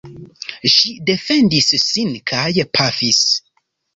Ŝi 0.75 0.93
defendis 1.09 1.69
sin 1.89 2.15
kaj 2.31 2.47
pafis. 2.79 3.23